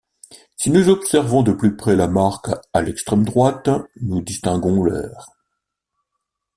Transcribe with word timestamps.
Si 0.57 0.71
nous 0.71 0.89
observons 0.89 1.43
de 1.43 1.51
plus 1.53 1.75
près 1.75 1.95
la 1.95 2.07
marque 2.07 2.49
à 2.73 2.81
l´extrême 2.81 3.23
droite, 3.23 3.69
nous 3.97 4.19
distinguons 4.23 4.83
l´heure. 4.83 5.29